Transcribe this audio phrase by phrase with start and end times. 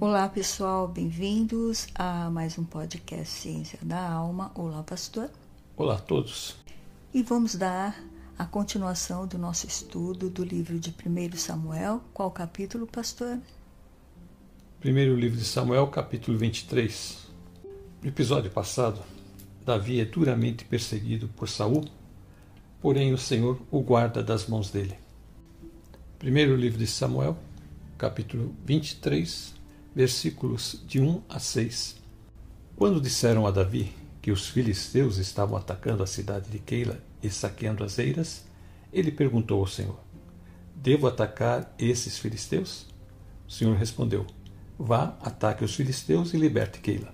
[0.00, 4.52] Olá pessoal, bem-vindos a mais um podcast Ciência da Alma.
[4.54, 5.28] Olá, pastor.
[5.76, 6.54] Olá a todos.
[7.12, 8.00] E vamos dar
[8.38, 12.00] a continuação do nosso estudo do livro de 1 Samuel.
[12.14, 13.40] Qual capítulo, pastor?
[14.78, 17.26] Primeiro livro de Samuel, capítulo 23.
[18.00, 19.00] No episódio passado,
[19.66, 21.84] Davi é duramente perseguido por Saul,
[22.80, 24.94] porém o Senhor o guarda das mãos dele.
[26.20, 27.36] Primeiro livro de Samuel,
[27.98, 29.57] capítulo 23,
[29.98, 31.96] versículos de 1 a 6.
[32.76, 37.82] Quando disseram a Davi que os filisteus estavam atacando a cidade de Keila e saqueando
[37.82, 38.44] as eiras,
[38.92, 39.98] ele perguntou ao Senhor:
[40.72, 42.86] Devo atacar esses filisteus?
[43.48, 44.24] O Senhor respondeu:
[44.78, 47.12] Vá, ataque os filisteus e liberte Keila.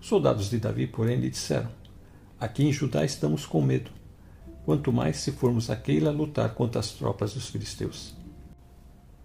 [0.00, 1.72] Os soldados de Davi, porém, lhe disseram:
[2.38, 3.90] Aqui em Judá estamos com medo,
[4.64, 8.14] quanto mais se formos a Keila lutar contra as tropas dos filisteus.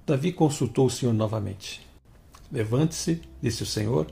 [0.03, 1.84] Davi consultou o Senhor novamente.
[2.55, 4.07] Levante-se, disse o Senhor,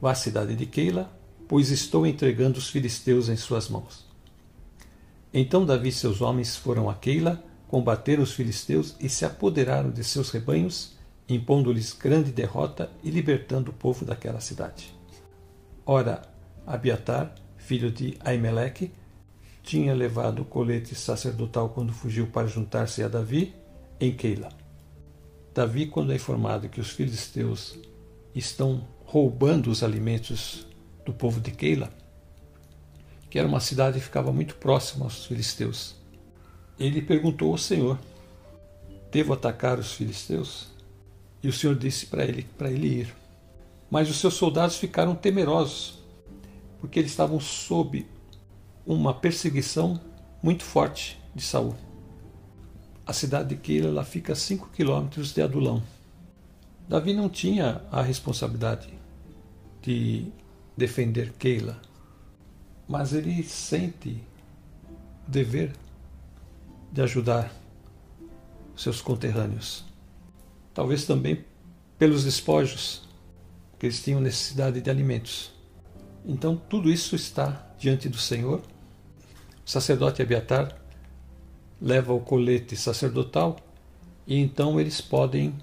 [0.00, 1.10] vá à cidade de Keila,
[1.48, 4.06] pois estou entregando os filisteus em suas mãos.
[5.34, 10.04] Então Davi e seus homens foram a Keila, combateram os filisteus e se apoderaram de
[10.04, 10.96] seus rebanhos,
[11.28, 14.94] impondo-lhes grande derrota e libertando o povo daquela cidade.
[15.84, 16.22] Ora,
[16.64, 18.92] Abiatar, filho de Aimeleque,
[19.64, 23.56] tinha levado o colete sacerdotal quando fugiu para juntar-se a Davi
[23.98, 24.50] em Keila.
[25.58, 27.76] Davi, quando é informado que os filisteus
[28.38, 30.66] estão roubando os alimentos
[31.04, 31.90] do povo de Keila,
[33.30, 35.98] que era uma cidade que ficava muito próxima aos filisteus,
[36.78, 37.98] ele perguntou ao Senhor:
[39.10, 40.68] Devo atacar os filisteus?
[41.42, 43.14] E o Senhor disse para ele para ele ir.
[43.90, 45.98] Mas os seus soldados ficaram temerosos,
[46.80, 48.06] porque eles estavam sob
[48.86, 50.00] uma perseguição
[50.42, 51.74] muito forte de Saul.
[53.06, 55.82] A cidade de Keila ela fica a 5 quilômetros de Adulão.
[56.88, 58.88] Davi não tinha a responsabilidade
[59.82, 60.32] de
[60.74, 61.78] defender Keila,
[62.88, 64.24] mas ele sente
[65.26, 65.72] o dever
[66.90, 67.52] de ajudar
[68.74, 69.84] seus conterrâneos.
[70.72, 71.44] Talvez também
[71.98, 73.06] pelos despojos,
[73.78, 75.52] que eles tinham necessidade de alimentos.
[76.24, 78.60] Então tudo isso está diante do Senhor.
[79.66, 80.74] O sacerdote Abiatar
[81.82, 83.56] leva o colete sacerdotal
[84.26, 85.54] e então eles podem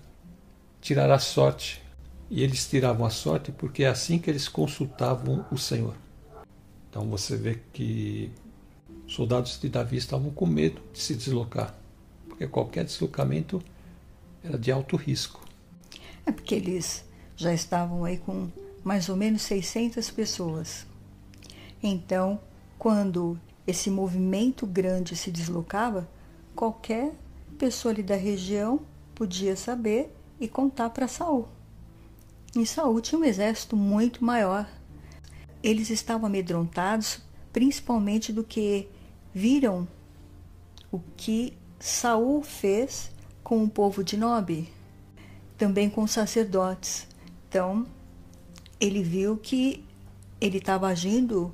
[0.86, 1.82] tirar a sorte.
[2.30, 5.96] E eles tiravam a sorte porque é assim que eles consultavam o Senhor.
[6.88, 8.32] Então você vê que
[9.08, 11.76] soldados de Davi estavam com medo de se deslocar,
[12.30, 13.62] porque qualquer deslocamento
[14.44, 15.44] era de alto risco.
[16.24, 17.04] É porque eles
[17.36, 18.50] já estavam aí com
[18.84, 20.86] mais ou menos 600 pessoas.
[21.82, 22.40] Então,
[22.78, 26.08] quando esse movimento grande se deslocava,
[26.56, 27.12] qualquer
[27.58, 28.80] pessoa ali da região
[29.16, 31.48] podia saber e contar para Saul.
[32.56, 34.68] E Saul tinha um exército muito maior.
[35.62, 37.20] Eles estavam amedrontados,
[37.52, 38.88] principalmente do que
[39.34, 39.88] viram
[40.92, 43.12] o que Saul fez
[43.44, 44.68] com o povo de Nob,
[45.58, 47.08] também com os sacerdotes.
[47.50, 47.86] Então,
[48.80, 49.84] ele viu que
[50.40, 51.54] ele estava agindo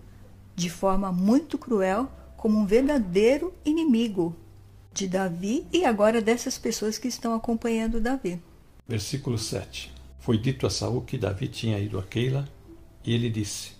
[0.55, 4.35] de forma muito cruel como um verdadeiro inimigo
[4.93, 8.41] de Davi e agora dessas pessoas que estão acompanhando Davi.
[8.91, 9.89] Versículo 7.
[10.19, 12.45] Foi dito a Saul que Davi tinha ido a Keila,
[13.05, 13.71] e ele disse: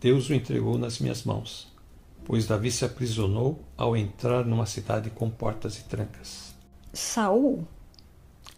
[0.00, 1.72] Deus o entregou nas minhas mãos,
[2.24, 6.52] pois Davi se aprisionou ao entrar numa cidade com portas e trancas.
[6.92, 7.64] Saul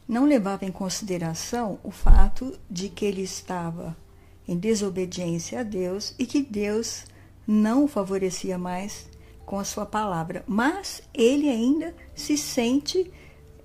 [0.08, 3.94] não levava em consideração o fato de que ele estava
[4.48, 7.04] em desobediência a Deus e que Deus
[7.46, 9.10] não o favorecia mais
[9.44, 13.12] com a sua palavra, mas ele ainda se sente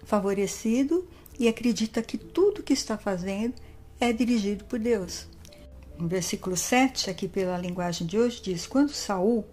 [0.03, 1.07] favorecido
[1.41, 3.55] e acredita que tudo que está fazendo
[3.99, 5.25] é dirigido por Deus.
[5.97, 9.43] No versículo 7, aqui pela linguagem de hoje, diz: Quando Saul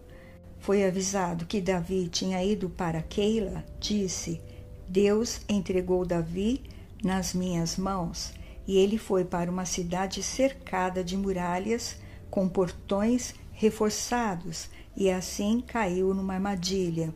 [0.61, 4.39] foi avisado que Davi tinha ido para Keila, disse:
[4.87, 6.63] Deus entregou Davi
[7.03, 8.35] nas minhas mãos,
[8.67, 11.97] e ele foi para uma cidade cercada de muralhas,
[12.31, 17.15] com portões reforçados, e assim caiu numa armadilha.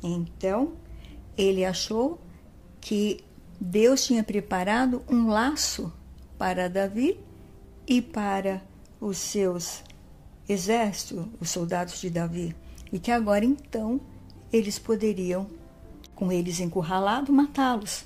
[0.00, 0.74] Então
[1.36, 2.20] ele achou
[2.80, 3.24] que
[3.64, 5.92] Deus tinha preparado um laço
[6.36, 7.16] para Davi
[7.86, 8.60] e para
[9.00, 9.84] os seus
[10.48, 12.56] exércitos, os soldados de Davi,
[12.92, 14.00] e que agora então
[14.52, 15.46] eles poderiam,
[16.12, 18.04] com eles encurralados, matá-los.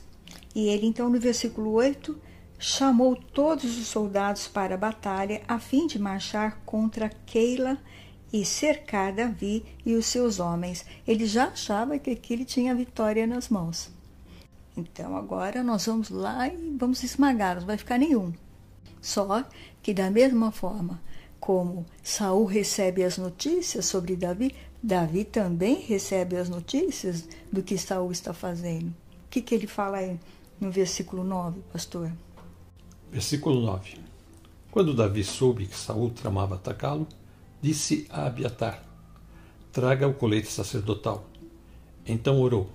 [0.55, 2.21] E ele então no versículo 8
[2.59, 7.79] chamou todos os soldados para a batalha a fim de marchar contra Keila
[8.31, 10.85] e cercar Davi e os seus homens.
[11.09, 13.97] Ele já achava que aqui ele tinha a vitória nas mãos.
[14.77, 18.33] Então agora nós vamos lá e vamos esmagá-los, não vai ficar nenhum.
[19.01, 19.45] Só
[19.83, 21.01] que da mesma forma
[21.41, 28.11] como Saul recebe as notícias sobre Davi, Davi também recebe as notícias do que Saul
[28.11, 28.89] está fazendo.
[28.89, 30.19] O que, que ele fala aí
[30.61, 32.11] no versículo 9, pastor?
[33.11, 33.99] Versículo 9.
[34.71, 37.07] Quando Davi soube que Saul tramava atacá-lo,
[37.63, 38.83] disse a Abiatar:
[39.73, 41.25] Traga o colete sacerdotal.
[42.05, 42.71] Então orou: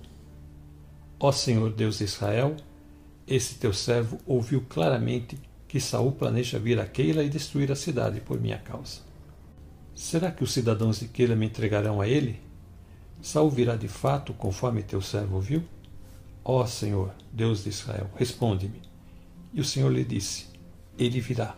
[1.24, 2.56] Ó Senhor Deus de Israel,
[3.28, 5.38] esse teu servo ouviu claramente
[5.68, 9.02] que Saul planeja vir a Keila e destruir a cidade por minha causa.
[9.94, 12.40] Será que os cidadãos de Keila me entregarão a ele?
[13.22, 15.62] Saul virá de fato, conforme teu servo ouviu?
[16.44, 18.82] Ó Senhor, Deus de Israel, responde-me.
[19.54, 20.46] E o Senhor lhe disse:
[20.98, 21.54] Ele virá.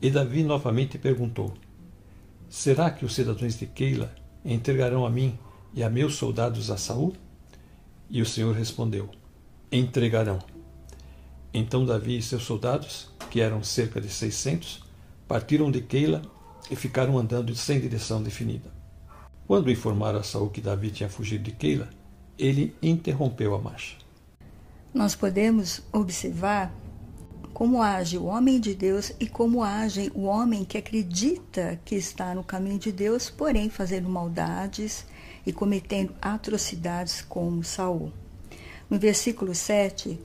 [0.00, 1.54] E Davi novamente perguntou:
[2.48, 4.14] Será que os cidadãos de Keila
[4.44, 5.36] entregarão a mim
[5.74, 7.16] e a meus soldados a Saul?
[8.10, 9.08] E o Senhor respondeu:
[9.70, 10.40] Entregarão.
[11.54, 14.82] Então Davi e seus soldados que eram cerca de 600,
[15.28, 16.22] partiram de Keila
[16.70, 18.70] e ficaram andando sem direção definida.
[19.46, 21.88] Quando informaram a Saul que Davi tinha fugido de Keila,
[22.38, 23.96] ele interrompeu a marcha.
[24.92, 26.74] Nós podemos observar
[27.52, 32.34] como age o homem de Deus e como age o homem que acredita que está
[32.34, 35.04] no caminho de Deus, porém fazendo maldades
[35.46, 38.12] e cometendo atrocidades como Saul.
[38.88, 40.18] No versículo 7,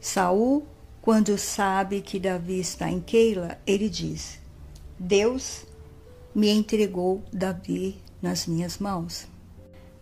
[0.00, 0.66] Saul
[1.06, 4.40] quando sabe que Davi está em Keila, ele diz:
[4.98, 5.64] Deus
[6.34, 9.28] me entregou Davi nas minhas mãos.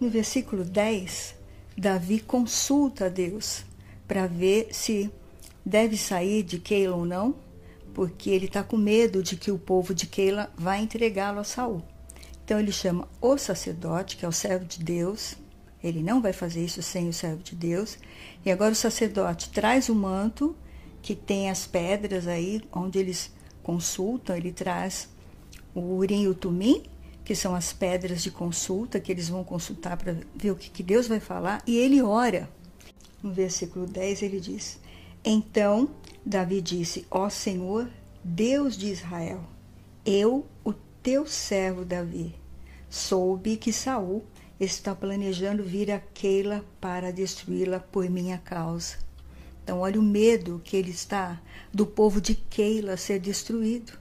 [0.01, 1.35] No versículo 10,
[1.77, 3.67] Davi consulta a Deus
[4.09, 5.11] para ver se
[5.63, 7.35] deve sair de Keila ou não,
[7.93, 11.83] porque ele está com medo de que o povo de Keila vá entregá-lo a Saul.
[12.45, 15.35] Então ele chama o sacerdote, que é o servo de Deus.
[15.83, 17.99] Ele não vai fazer isso sem o servo de Deus.
[18.45, 20.57] E agora o sacerdote traz o manto
[21.01, 23.33] que tem as pedras aí onde eles
[23.63, 25.09] consultam, ele traz
[25.75, 26.83] o urim e o tumim,
[27.25, 30.83] que são as pedras de consulta que eles vão consultar para ver o que, que
[30.83, 32.49] Deus vai falar, e ele ora.
[33.23, 34.79] No versículo 10 ele diz:
[35.25, 35.89] Então
[36.25, 37.89] Davi disse: Ó Senhor,
[38.23, 39.43] Deus de Israel,
[40.05, 42.35] eu, o teu servo Davi,
[42.89, 44.25] soube que Saul
[44.59, 48.97] está planejando vir a Keila para destruí-la por minha causa.
[49.63, 51.39] Então, olha o medo que ele está
[51.71, 53.93] do povo de Keila ser destruído.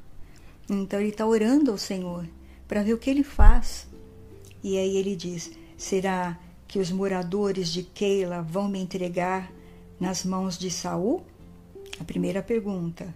[0.70, 2.26] Então, ele está orando ao Senhor
[2.70, 3.86] para ver o que ele faz.
[4.64, 6.40] E aí ele diz: será
[6.70, 9.52] que os moradores de Keila vão me entregar
[10.00, 11.22] nas mãos de Saul?
[12.00, 13.14] A primeira pergunta.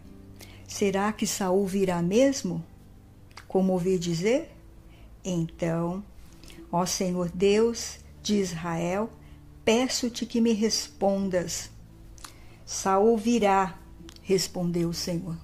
[0.67, 2.61] Será que Saul virá mesmo?
[3.57, 4.55] Como ouvi dizer?
[5.25, 6.03] Então,
[6.71, 9.09] ó Senhor Deus de Israel,
[9.65, 11.71] peço-te que me respondas
[12.63, 13.75] Saul virá,
[14.21, 15.35] respondeu o Senhor.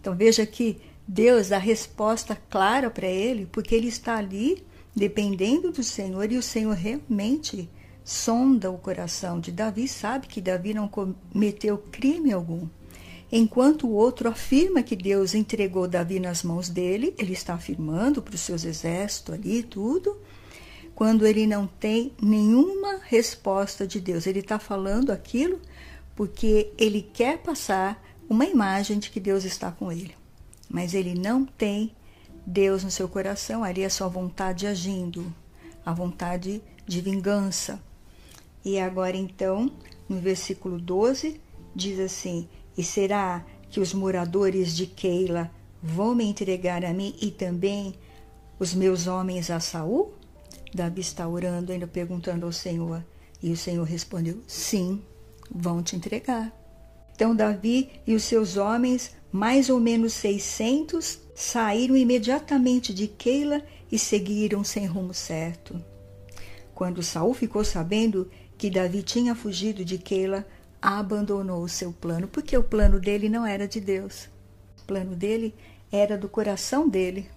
[0.00, 5.84] Então veja que Deus dá resposta clara para ele, porque ele está ali dependendo do
[5.84, 7.70] Senhor e o Senhor realmente
[8.02, 12.66] sonda o coração de Davi, sabe que Davi não cometeu crime algum.
[13.30, 18.34] Enquanto o outro afirma que Deus entregou Davi nas mãos dele, ele está afirmando para
[18.34, 20.16] os seus exércitos ali tudo,
[20.94, 24.26] quando ele não tem nenhuma resposta de Deus.
[24.26, 25.60] Ele está falando aquilo
[26.14, 30.14] porque ele quer passar uma imagem de que Deus está com ele.
[30.68, 31.94] Mas ele não tem
[32.46, 35.34] Deus no seu coração, ali é só vontade agindo,
[35.84, 37.80] a vontade de vingança.
[38.64, 39.72] E agora então,
[40.08, 41.40] no versículo 12,
[41.74, 45.50] diz assim: E será que os moradores de Keila
[45.82, 47.94] vão me entregar a mim e também
[48.58, 50.14] os meus homens a Saul?
[50.74, 53.04] Davi está orando, ainda perguntando ao Senhor.
[53.42, 55.02] E o Senhor respondeu: Sim,
[55.54, 56.52] vão te entregar.
[57.14, 63.98] Então Davi e os seus homens, mais ou menos 600, saíram imediatamente de Keila e
[63.98, 65.80] seguiram sem rumo certo.
[66.74, 68.28] Quando Saul ficou sabendo
[68.58, 70.44] que Davi tinha fugido de Keila,
[70.84, 74.28] abandonou o seu plano, porque o plano dele não era de Deus.
[74.82, 75.54] O plano dele
[75.90, 77.30] era do coração dele.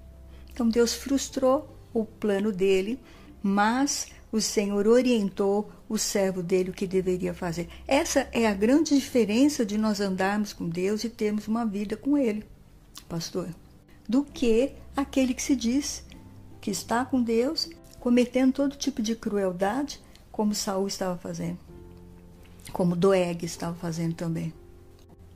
[0.52, 3.00] Então Deus frustrou o plano dele,
[3.42, 7.70] mas o Senhor orientou o servo dele o que deveria fazer.
[7.88, 12.18] Essa é a grande diferença de nós andarmos com Deus e termos uma vida com
[12.18, 12.44] Ele,
[13.08, 13.48] pastor,
[14.10, 16.04] do que aquele que se diz
[16.60, 17.70] que está com Deus,
[18.02, 20.02] cometendo todo tipo de crueldade,
[20.34, 21.60] como Saul estava fazendo,
[22.72, 24.54] como Doeg estava fazendo também.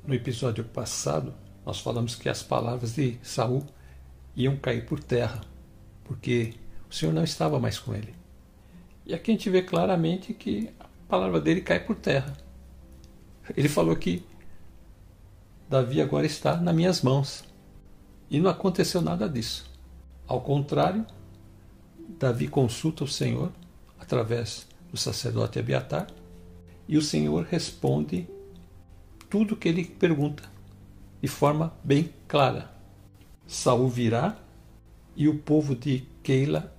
[0.05, 1.33] No episódio passado,
[1.65, 3.63] nós falamos que as palavras de Saul
[4.35, 5.41] iam cair por terra,
[6.03, 6.53] porque
[6.89, 8.15] o Senhor não estava mais com ele.
[9.05, 12.35] E aqui a gente vê claramente que a palavra dele cai por terra.
[13.55, 14.25] Ele falou que
[15.69, 17.43] Davi agora está nas minhas mãos.
[18.29, 19.69] E não aconteceu nada disso.
[20.27, 21.05] Ao contrário,
[22.17, 23.51] Davi consulta o Senhor
[23.99, 26.07] através do sacerdote Abiatar
[26.91, 28.27] e o Senhor responde
[29.29, 30.43] tudo o que ele pergunta
[31.21, 32.69] de forma bem clara.
[33.47, 34.37] Saul virá
[35.15, 36.75] e o povo de Keila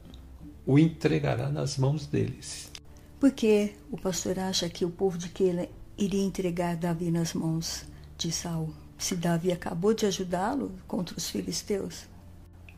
[0.67, 2.71] o entregará nas mãos deles.
[3.19, 5.67] Por que o pastor acha que o povo de Keila
[5.97, 7.87] iria entregar Davi nas mãos
[8.19, 8.75] de Saul?
[8.99, 12.05] Se Davi acabou de ajudá-lo contra os filisteus?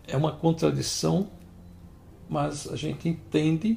[0.07, 1.29] É uma contradição,
[2.29, 3.77] mas a gente entende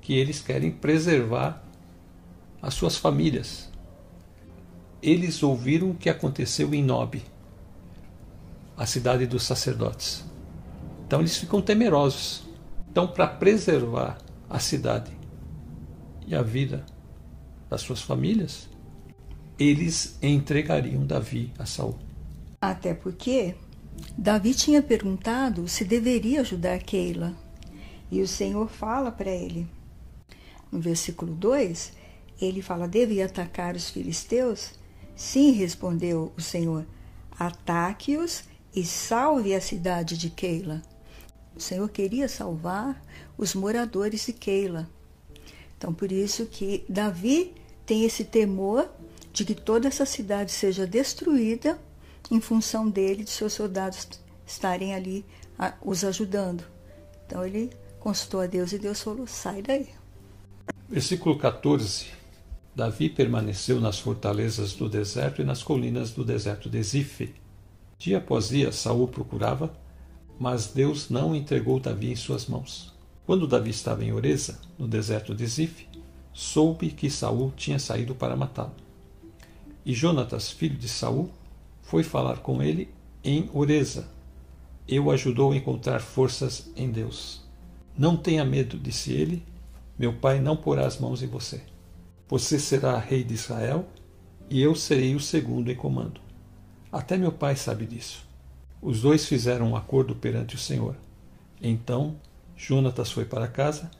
[0.00, 1.62] que eles querem preservar
[2.62, 3.68] as suas famílias.
[5.02, 7.20] Eles ouviram o que aconteceu em Nob,
[8.76, 10.24] a cidade dos sacerdotes.
[11.04, 12.48] Então eles ficam temerosos.
[12.90, 15.10] Então, para preservar a cidade
[16.26, 16.86] e a vida
[17.68, 18.68] das suas famílias,
[19.58, 21.98] eles entregariam Davi a Saul.
[22.60, 23.56] Até porque
[24.16, 27.34] Davi tinha perguntado se deveria ajudar Keila.
[28.10, 29.66] E o Senhor fala para ele.
[30.70, 31.92] No versículo 2,
[32.40, 34.72] ele fala: Devia atacar os filisteus?
[35.14, 36.86] Sim, respondeu o Senhor.
[37.38, 40.82] Ataque-os e salve a cidade de Keila.
[41.54, 43.02] O Senhor queria salvar
[43.36, 44.88] os moradores de Keila.
[45.76, 48.88] Então, por isso que Davi tem esse temor
[49.32, 51.78] de que toda essa cidade seja destruída
[52.30, 54.08] em função dele, de seus soldados
[54.46, 55.24] estarem ali
[55.84, 56.64] os ajudando.
[57.26, 57.70] Então, ele
[58.00, 59.88] consultou a Deus e Deus falou: sai daí.
[60.88, 62.21] Versículo 14.
[62.74, 67.34] Davi permaneceu nas fortalezas do deserto e nas colinas do deserto de Zife.
[67.98, 69.72] Dia após dia, Saul procurava
[70.42, 72.92] mas Deus não entregou Davi em suas mãos.
[73.24, 75.86] Quando Davi estava em Oreza, no deserto de Zif,
[76.32, 78.74] soube que Saul tinha saído para matá-lo.
[79.86, 81.30] E Jonatas, filho de Saul,
[81.80, 82.88] foi falar com ele
[83.22, 84.08] em Oreza.
[84.88, 87.42] E o ajudou a encontrar forças em Deus.
[87.96, 89.44] Não tenha medo, disse ele,
[89.96, 91.60] meu pai não porá as mãos em você.
[92.32, 93.84] Você será rei de Israel
[94.48, 96.18] e eu serei o segundo em comando.
[96.90, 98.26] Até meu pai sabe disso.
[98.80, 100.96] Os dois fizeram um acordo perante o Senhor.
[101.60, 102.16] Então
[102.56, 103.90] Jonatas foi para casa,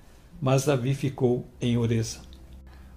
[0.40, 2.20] mas Davi ficou em Oreza.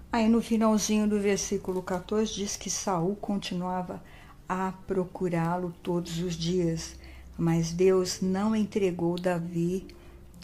[0.10, 4.01] Aí no finalzinho do versículo 14 diz que Saul continuava
[4.48, 6.96] a procurá-lo todos os dias,
[7.38, 9.86] mas Deus não entregou Davi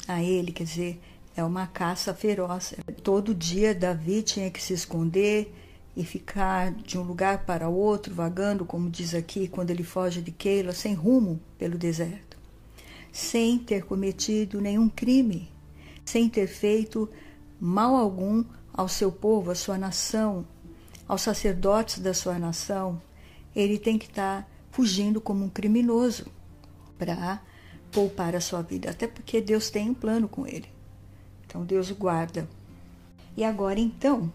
[0.05, 1.01] a ele, quer dizer,
[1.41, 2.73] é uma caça feroz.
[3.03, 5.53] Todo dia Davi tinha que se esconder,
[5.95, 10.31] e ficar de um lugar para outro, vagando, como diz aqui, quando ele foge de
[10.31, 12.37] Keila, sem rumo pelo deserto,
[13.11, 15.51] sem ter cometido nenhum crime,
[16.05, 17.09] sem ter feito
[17.59, 18.43] mal algum
[18.73, 20.45] ao seu povo, à sua nação,
[21.07, 23.01] aos sacerdotes da sua nação,
[23.53, 26.25] ele tem que estar fugindo como um criminoso
[26.97, 27.41] para
[27.91, 30.69] poupar a sua vida, até porque Deus tem um plano com ele.
[31.51, 32.47] Então Deus o guarda.
[33.35, 34.31] E agora então,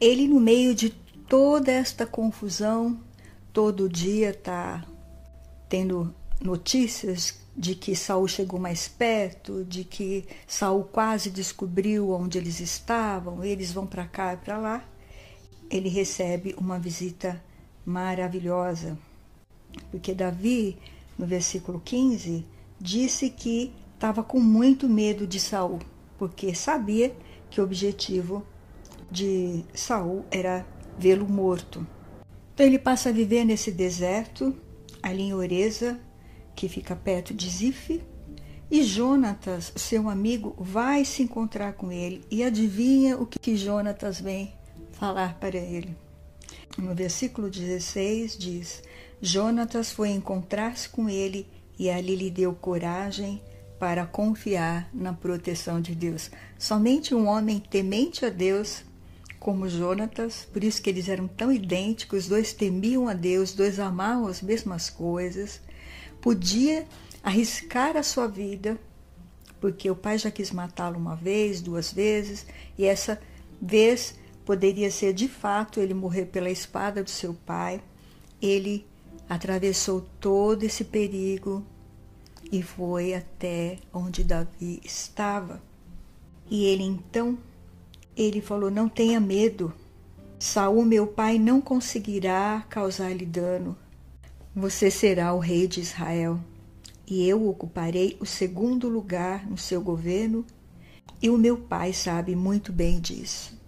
[0.00, 0.88] ele, no meio de
[1.28, 2.98] toda esta confusão,
[3.52, 4.82] todo dia está
[5.68, 12.58] tendo notícias de que Saul chegou mais perto, de que Saul quase descobriu onde eles
[12.58, 14.84] estavam, eles vão para cá e para lá.
[15.70, 17.42] Ele recebe uma visita
[17.84, 18.96] maravilhosa,
[19.90, 20.78] porque Davi,
[21.18, 22.46] no versículo 15,
[22.80, 25.80] disse que estava com muito medo de Saul,
[26.18, 27.14] porque sabia
[27.50, 28.44] que o objetivo
[29.10, 30.66] de Saul era
[30.98, 31.86] vê-lo morto.
[32.54, 34.54] Então ele passa a viver nesse deserto,
[35.02, 35.98] ali em Oreza,
[36.54, 38.00] que fica perto de Zif,
[38.70, 44.52] e Jonatas, seu amigo, vai se encontrar com ele e adivinha o que Jonatas vem
[44.92, 45.96] falar para ele.
[46.76, 48.82] No versículo 16 diz:
[49.20, 51.46] Jonatas foi encontrar-se com ele
[51.78, 53.40] e ali lhe deu coragem
[53.84, 56.30] para confiar na proteção de Deus.
[56.58, 58.82] Somente um homem temente a Deus
[59.38, 63.78] como Jonatas, por isso que eles eram tão idênticos, os dois temiam a Deus, dois
[63.78, 65.60] amavam as mesmas coisas,
[66.18, 66.86] podia
[67.22, 68.78] arriscar a sua vida,
[69.60, 72.46] porque o pai já quis matá-lo uma vez, duas vezes,
[72.78, 73.20] e essa
[73.60, 74.14] vez
[74.46, 77.82] poderia ser de fato ele morrer pela espada do seu pai.
[78.40, 78.86] Ele
[79.28, 81.62] atravessou todo esse perigo
[82.50, 85.62] e foi até onde Davi estava.
[86.50, 87.38] E ele então
[88.16, 89.72] ele falou: Não tenha medo.
[90.38, 93.76] Saul, meu pai, não conseguirá causar-lhe dano.
[94.54, 96.38] Você será o rei de Israel,
[97.06, 100.44] e eu ocuparei o segundo lugar no seu governo,
[101.20, 103.58] e o meu pai sabe muito bem disso.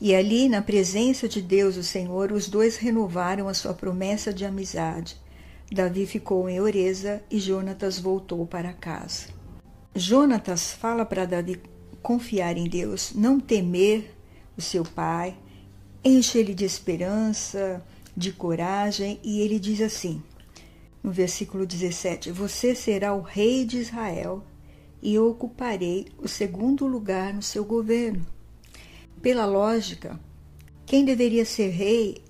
[0.00, 4.44] E ali, na presença de Deus, o Senhor, os dois renovaram a sua promessa de
[4.44, 5.16] amizade.
[5.70, 9.26] Davi ficou em Oreza e Jonatas voltou para casa.
[9.94, 11.60] Jonatas fala para Davi
[12.02, 14.14] confiar em Deus, não temer
[14.56, 15.36] o seu pai,
[16.02, 17.84] enche ele de esperança,
[18.16, 20.22] de coragem, e ele diz assim,
[21.02, 24.42] no versículo 17: Você será o rei de Israel
[25.00, 28.26] e eu ocuparei o segundo lugar no seu governo.
[29.22, 30.18] Pela lógica,
[30.86, 32.22] quem deveria ser rei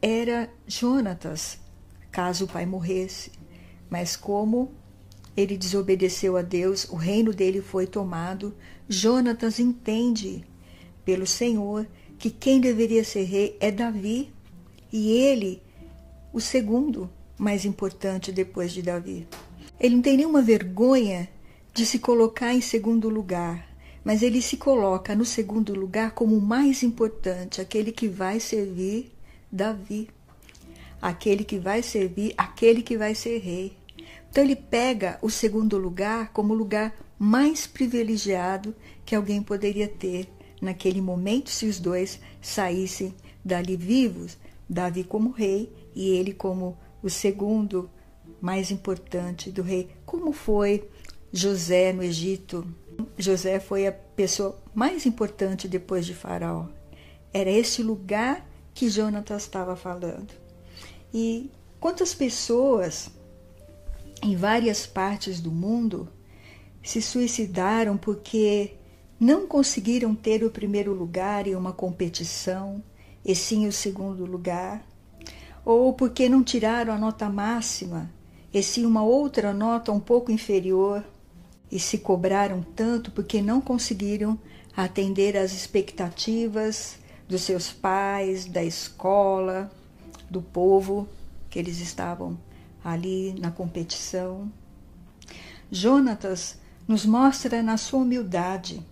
[0.00, 1.58] era Jonatas,
[2.12, 3.32] caso o pai morresse.
[3.90, 4.70] Mas como
[5.36, 8.54] ele desobedeceu a Deus, o reino dele foi tomado.
[8.88, 10.44] Jonatas entende
[11.04, 11.86] pelo Senhor
[12.18, 14.32] que quem deveria ser rei é Davi
[14.92, 15.60] e ele,
[16.32, 19.26] o segundo mais importante depois de Davi.
[19.80, 21.28] Ele não tem nenhuma vergonha
[21.74, 23.72] de se colocar em segundo lugar
[24.04, 29.12] mas ele se coloca no segundo lugar como o mais importante, aquele que vai servir
[29.50, 30.08] Davi,
[31.02, 33.76] aquele que vai servir, aquele que vai ser rei.
[34.30, 40.28] Então ele pega o segundo lugar como o lugar mais privilegiado que alguém poderia ter
[40.60, 47.10] naquele momento se os dois saíssem dali vivos, Davi como rei e ele como o
[47.10, 47.90] segundo
[48.40, 50.88] mais importante do rei, como foi
[51.32, 52.64] José no Egito
[53.16, 56.66] José foi a pessoa mais importante depois de Faraó.
[57.32, 60.41] Era esse lugar que Jonatas estava falando.
[61.12, 63.10] E quantas pessoas
[64.22, 66.08] em várias partes do mundo
[66.82, 68.74] se suicidaram porque
[69.18, 72.82] não conseguiram ter o primeiro lugar em uma competição,
[73.24, 74.84] e sim o segundo lugar,
[75.64, 78.10] ou porque não tiraram a nota máxima,
[78.52, 81.04] e sim uma outra nota um pouco inferior,
[81.70, 84.38] e se cobraram tanto porque não conseguiram
[84.76, 89.70] atender às expectativas dos seus pais, da escola,
[90.32, 91.06] do povo
[91.50, 92.38] que eles estavam
[92.82, 94.50] ali na competição.
[95.70, 98.84] Jonatas nos mostra na sua humildade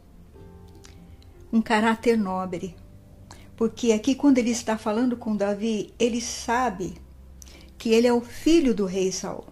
[1.52, 2.76] um caráter nobre,
[3.56, 6.94] porque aqui quando ele está falando com Davi, ele sabe
[7.76, 9.46] que ele é o filho do rei Saul.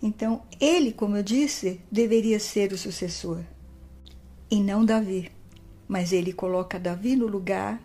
[0.00, 3.40] Então, ele, como eu disse, deveria ser o sucessor
[4.50, 5.30] e não Davi.
[5.86, 7.80] Mas ele coloca Davi no lugar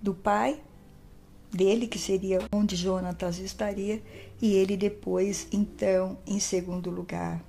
[0.00, 0.60] do pai
[1.54, 4.02] dele, que seria onde Jonatas estaria,
[4.40, 7.42] e ele depois, então, em segundo lugar.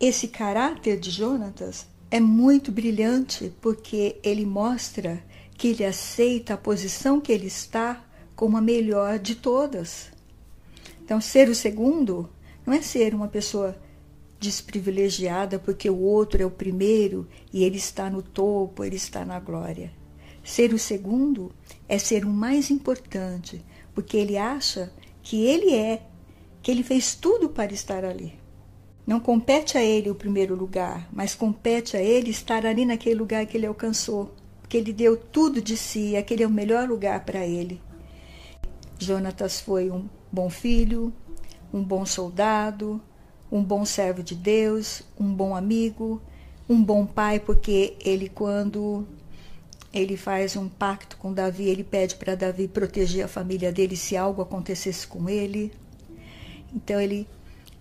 [0.00, 5.22] Esse caráter de Jonatas é muito brilhante porque ele mostra
[5.56, 8.04] que ele aceita a posição que ele está
[8.36, 10.10] como a melhor de todas.
[11.02, 12.28] Então, ser o segundo
[12.64, 13.76] não é ser uma pessoa
[14.38, 19.40] desprivilegiada porque o outro é o primeiro e ele está no topo, ele está na
[19.40, 19.92] glória.
[20.44, 21.52] Ser o segundo
[21.88, 26.02] é ser o mais importante, porque ele acha que ele é,
[26.62, 28.38] que ele fez tudo para estar ali.
[29.06, 33.46] Não compete a ele o primeiro lugar, mas compete a ele estar ali naquele lugar
[33.46, 37.46] que ele alcançou, porque ele deu tudo de si, aquele é o melhor lugar para
[37.46, 37.80] ele.
[38.98, 41.12] Jonatas foi um bom filho,
[41.72, 43.00] um bom soldado,
[43.50, 46.20] um bom servo de Deus, um bom amigo,
[46.68, 49.06] um bom pai, porque ele, quando
[49.92, 54.16] ele faz um pacto com Davi, ele pede para Davi proteger a família dele se
[54.16, 55.72] algo acontecesse com ele.
[56.74, 57.26] Então ele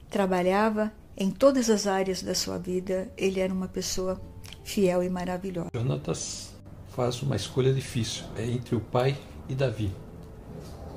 [0.09, 4.21] trabalhava em todas as áreas da sua vida, ele era uma pessoa
[4.63, 5.69] fiel e maravilhosa.
[5.73, 6.53] Jonatas
[6.89, 9.17] faz uma escolha difícil, é entre o pai
[9.49, 9.91] e Davi.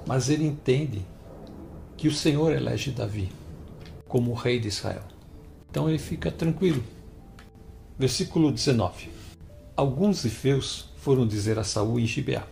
[0.06, 1.04] Mas ele entende
[1.96, 3.30] que o Senhor elege Davi
[4.08, 5.02] como rei de Israel.
[5.70, 6.82] Então ele fica tranquilo.
[7.98, 9.10] Versículo 19.
[9.76, 12.46] Alguns ifeus foram dizer a Saul em Gibeá: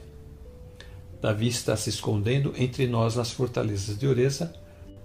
[1.21, 4.53] Davi está se escondendo entre nós nas fortalezas de Oreza,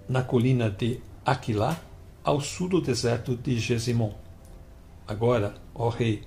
[0.07, 1.79] na colina de Aquilá,
[2.23, 4.13] ao sul do deserto de Gesimon.
[5.07, 6.23] Agora, ó rei,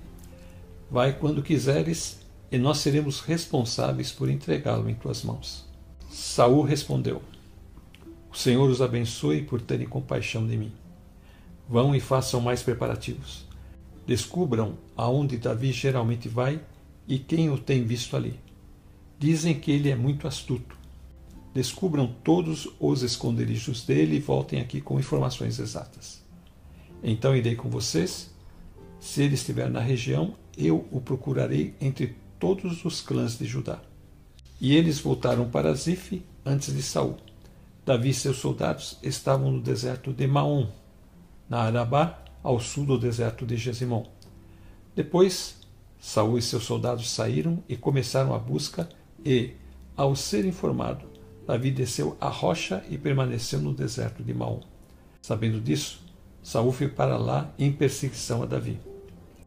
[0.89, 2.19] vai quando quiseres,
[2.51, 5.65] e nós seremos responsáveis por entregá-lo em tuas mãos.
[6.09, 7.21] Saul respondeu:
[8.31, 10.71] o Senhor os abençoe por terem compaixão de mim.
[11.67, 13.47] Vão e façam mais preparativos.
[14.05, 16.61] Descubram aonde Davi geralmente vai
[17.07, 18.39] e quem o tem visto ali.
[19.17, 20.77] Dizem que ele é muito astuto.
[21.53, 26.21] Descubram todos os esconderijos dele e voltem aqui com informações exatas.
[27.01, 28.29] Então irei com vocês.
[28.99, 33.81] Se ele estiver na região, eu o procurarei entre todos os clãs de Judá.
[34.59, 37.17] E eles voltaram para Zif antes de Saul.
[37.85, 40.67] Davi e seus soldados estavam no deserto de Maom,
[41.49, 44.05] na Arabá, ao sul do deserto de Gesimon.
[44.95, 45.56] Depois,
[45.99, 48.87] Saul e seus soldados saíram e começaram a busca
[49.25, 49.51] e,
[49.95, 51.05] ao ser informado,
[51.45, 54.59] Davi desceu a rocha e permaneceu no deserto de Maom.
[55.21, 56.01] Sabendo disso,
[56.43, 58.79] Saul foi para lá em perseguição a Davi.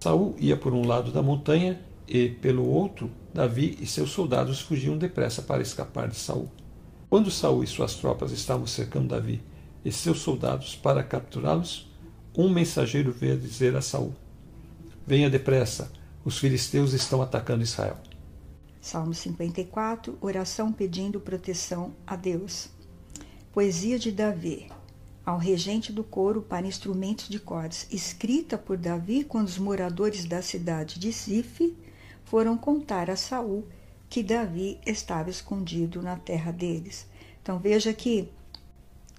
[0.00, 4.98] Saul ia por um lado da montanha e, pelo outro, Davi e seus soldados fugiam
[4.98, 6.50] depressa para escapar de Saul.
[7.08, 9.42] Quando Saul e suas tropas estavam cercando Davi
[9.84, 11.88] e seus soldados para capturá-los,
[12.36, 14.14] um mensageiro veio dizer a Saul:
[15.06, 15.90] Venha depressa,
[16.24, 17.96] os filisteus estão atacando Israel.
[18.80, 22.68] Salmo 54, oração pedindo proteção a Deus.
[23.52, 24.68] Poesia de Davi
[25.24, 30.42] ao regente do coro para instrumentos de cordas, escrita por Davi quando os moradores da
[30.42, 31.76] cidade de Zif
[32.24, 33.66] foram contar a Saul
[34.08, 37.06] que Davi estava escondido na terra deles.
[37.42, 38.28] Então veja que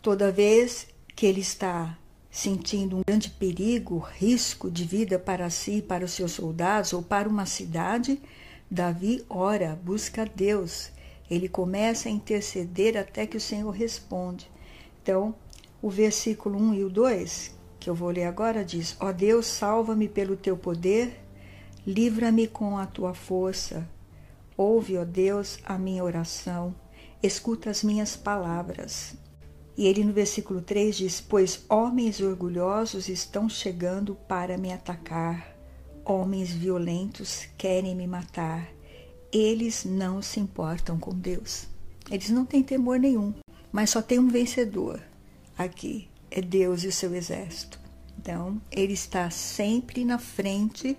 [0.02, 1.98] toda vez que ele está
[2.32, 7.04] sentindo um grande perigo, risco de vida para si e para os seus soldados ou
[7.04, 8.22] para uma cidade,
[8.70, 10.92] Davi ora, busca Deus.
[11.30, 14.50] Ele começa a interceder até que o Senhor responde.
[15.04, 15.36] Então,
[15.82, 20.08] o versículo 1 e o 2, que eu vou ler agora, diz: Ó Deus, salva-me
[20.08, 21.20] pelo teu poder,
[21.86, 23.86] livra-me com a tua força.
[24.56, 26.74] Ouve, ó Deus, a minha oração,
[27.22, 29.16] escuta as minhas palavras.
[29.78, 35.56] E ele no versículo 3 diz: Pois homens orgulhosos estão chegando para me atacar,
[36.06, 38.70] homens violentos querem me matar.
[39.32, 41.68] Eles não se importam com Deus.
[42.10, 43.34] Eles não têm temor nenhum,
[43.72, 45.02] mas só tem um vencedor
[45.58, 47.80] aqui é Deus e o seu exército.
[48.18, 50.98] Então, ele está sempre na frente,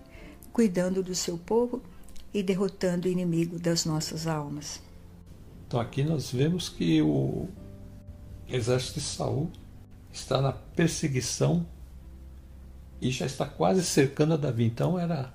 [0.53, 1.83] cuidando do seu povo
[2.35, 4.81] e derrotando o inimigo das nossas almas.
[5.67, 7.49] Então, aqui nós vemos que o
[8.53, 9.51] exército de Saul
[10.13, 11.67] está na perseguição
[13.01, 14.65] e já está quase cercando a Davi.
[14.65, 15.33] Então, era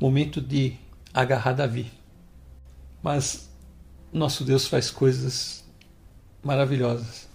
[0.00, 0.76] momento de
[1.12, 1.92] agarrar Davi.
[3.02, 3.48] Mas
[4.12, 5.64] nosso Deus faz coisas
[6.42, 7.26] maravilhosas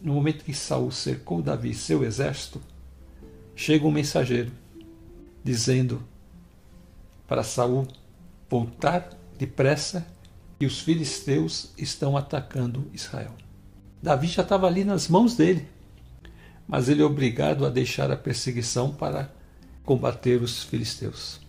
[0.00, 2.60] no momento que Saul cercou Davi e seu exército,
[3.54, 4.52] chega um mensageiro
[5.42, 6.02] dizendo
[7.26, 7.86] para Saul
[8.48, 10.06] voltar depressa
[10.58, 13.34] que os filisteus estão atacando Israel.
[14.06, 15.66] Davi já estava ali nas mãos dele,
[16.64, 19.32] mas ele é obrigado a deixar a perseguição para
[19.84, 21.40] combater os filisteus.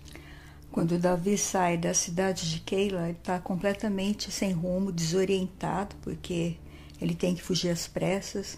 [0.72, 6.56] Quando Davi sai da cidade de Keila, ele está completamente sem rumo, desorientado, porque
[7.00, 8.58] ele tem que fugir às pressas.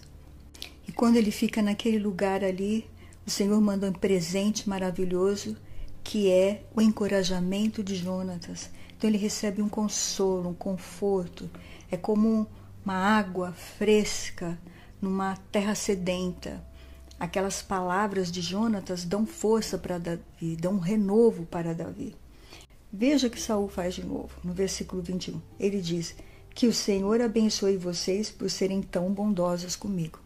[0.88, 2.88] E quando ele fica naquele lugar ali,
[3.26, 5.58] o Senhor manda um presente maravilhoso
[6.02, 8.70] que é o encorajamento de Jonatas.
[8.96, 11.50] Então ele recebe um consolo, um conforto.
[11.90, 12.48] É como
[12.84, 14.58] uma água fresca
[15.00, 16.64] numa terra sedenta.
[17.18, 22.16] Aquelas palavras de Jonatas dão força para Davi, dão um renovo para Davi.
[22.92, 25.40] Veja o que Saul faz de novo, no versículo 21.
[25.58, 26.16] Ele diz:
[26.54, 30.18] que o Senhor abençoe vocês por serem tão bondosos comigo.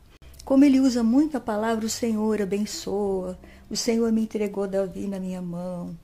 [0.44, 3.38] Como ele usa muito a palavra o Senhor abençoa,
[3.70, 5.96] o Senhor me entregou Davi na minha mão.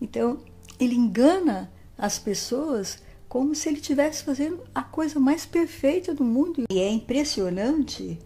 [0.00, 0.38] Então,
[0.78, 6.64] ele engana as pessoas como se ele estivesse fazendo a coisa mais perfeita do mundo.
[6.70, 8.18] E é impressionante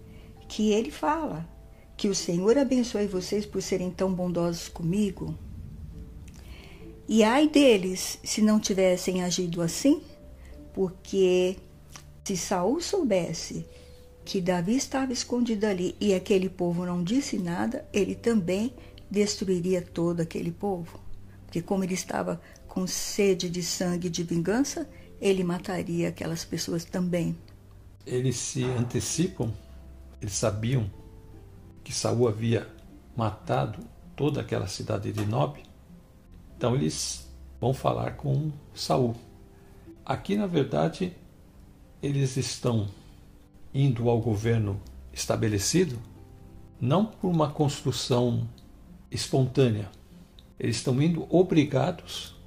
[0.49, 1.49] que ele fala
[1.97, 5.37] que o Senhor abençoe vocês por serem tão bondosos comigo.
[7.09, 10.03] E ai deles se não tivessem agido assim,
[10.73, 11.57] porque
[12.25, 13.67] se Saul soubesse
[14.25, 18.73] que Davi estava escondido ali e aquele povo não disse nada, ele também
[19.11, 21.01] destruiria todo aquele povo.
[21.45, 22.41] Porque como ele estava
[22.72, 24.88] com sede de sangue e de vingança,
[25.20, 27.37] ele mataria aquelas pessoas também.
[28.06, 29.52] Eles se antecipam,
[30.22, 30.90] eles sabiam
[31.85, 32.66] que Saul havia
[33.14, 33.78] matado
[34.16, 35.62] toda aquela cidade de Nob.
[36.56, 37.30] Então eles
[37.61, 39.14] vão falar com Saul.
[40.02, 41.14] Aqui, na verdade,
[42.02, 42.88] eles estão
[43.74, 44.80] indo ao governo
[45.12, 45.98] estabelecido
[46.80, 48.48] não por uma construção
[49.11, 49.90] espontânea.
[50.58, 52.40] Eles estão indo obrigados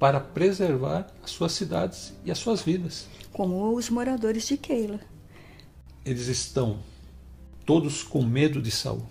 [0.00, 3.06] para preservar as suas cidades e as suas vidas.
[3.30, 4.98] Como os moradores de Keila.
[6.06, 6.78] Eles estão
[7.66, 9.06] todos com medo de Saul.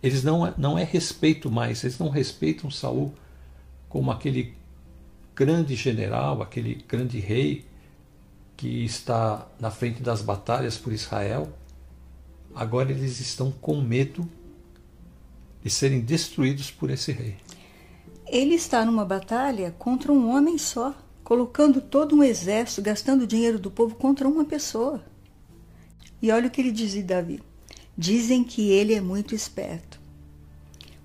[0.00, 3.12] Eles não, não é respeito mais, eles não respeitam Saul
[3.88, 4.54] como aquele
[5.34, 7.66] grande general, aquele grande rei
[8.56, 11.52] que está na frente das batalhas por Israel,
[12.54, 14.26] agora eles estão com medo
[15.64, 17.36] de serem destruídos por esse rei.
[18.28, 23.58] Ele está numa batalha contra um homem só, colocando todo um exército, gastando o dinheiro
[23.58, 25.04] do povo contra uma pessoa.
[26.20, 27.40] E olha o que ele dizia Davi.
[27.96, 30.00] Dizem que ele é muito esperto.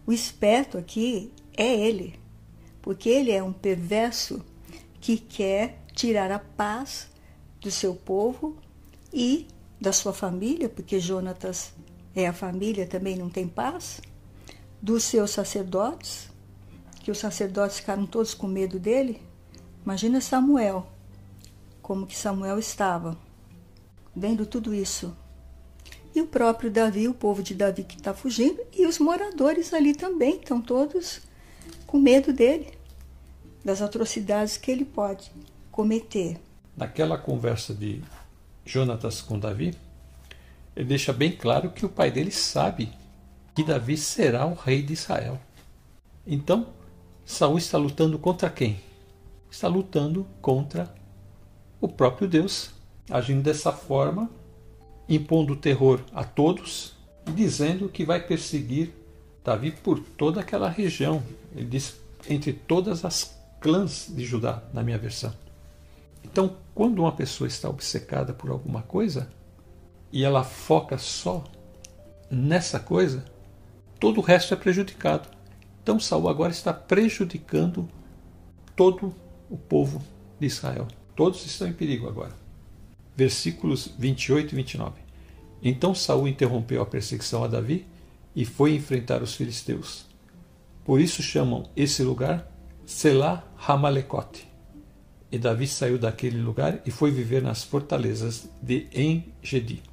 [0.05, 2.19] O esperto aqui é ele,
[2.81, 4.43] porque ele é um perverso
[4.99, 7.07] que quer tirar a paz
[7.59, 8.57] do seu povo
[9.13, 9.47] e
[9.79, 11.71] da sua família, porque Jonatas
[12.15, 14.01] é a família, também não tem paz,
[14.81, 16.30] dos seus sacerdotes,
[17.03, 19.21] que os sacerdotes ficaram todos com medo dele.
[19.83, 20.87] Imagina Samuel,
[21.81, 23.17] como que Samuel estava,
[24.15, 25.15] vendo tudo isso.
[26.13, 29.95] E o próprio Davi, o povo de Davi que está fugindo, e os moradores ali
[29.95, 31.21] também estão todos
[31.87, 32.71] com medo dele,
[33.63, 35.31] das atrocidades que ele pode
[35.71, 36.39] cometer.
[36.75, 38.01] Naquela conversa de
[38.65, 39.75] Jonatas com Davi,
[40.75, 42.91] ele deixa bem claro que o pai dele sabe
[43.55, 45.39] que Davi será o rei de Israel.
[46.25, 46.67] Então,
[47.31, 48.77] Saul está lutando contra quem?
[49.49, 50.93] Está lutando contra
[51.79, 52.71] o próprio Deus,
[53.09, 54.29] agindo dessa forma,
[55.07, 56.93] impondo terror a todos
[57.25, 58.93] e dizendo que vai perseguir
[59.45, 61.23] Davi por toda aquela região.
[61.55, 61.95] Ele diz
[62.29, 65.33] entre todas as clãs de Judá, na minha versão.
[66.25, 69.31] Então, quando uma pessoa está obcecada por alguma coisa
[70.11, 71.45] e ela foca só
[72.29, 73.23] nessa coisa,
[74.01, 75.40] todo o resto é prejudicado.
[75.81, 77.89] Então, Saul agora está prejudicando
[78.75, 79.13] todo
[79.49, 80.01] o povo
[80.39, 80.87] de Israel.
[81.15, 82.33] Todos estão em perigo agora.
[83.15, 85.01] Versículos 28 e 29.
[85.61, 87.85] Então Saul interrompeu a perseguição a Davi
[88.35, 90.05] e foi enfrentar os filisteus.
[90.83, 92.49] Por isso chamam esse lugar
[92.85, 94.47] Selah Hamalekote.
[95.31, 99.83] E Davi saiu daquele lugar e foi viver nas fortalezas de Engedi.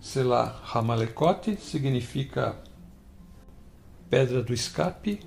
[0.00, 2.60] Selah Hamalekote significa
[4.08, 5.20] pedra do escape